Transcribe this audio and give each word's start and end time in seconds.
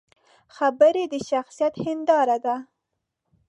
خبرې 0.55 1.03
د 1.13 1.15
شخصیت 1.29 1.73
هنداره 1.85 2.37
ده 2.45 2.55